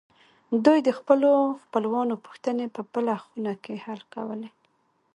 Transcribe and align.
دوی 0.65 0.79
د 0.87 0.89
خپلو 0.99 1.31
خپلوانو 1.63 2.15
پوښتنې 2.25 2.65
په 2.75 2.81
بله 2.93 3.15
خونه 3.23 3.53
کې 3.63 3.73
حل 3.85 4.01
کولې 4.13 4.49